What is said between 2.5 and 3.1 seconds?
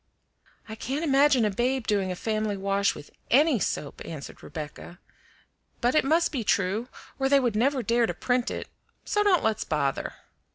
wash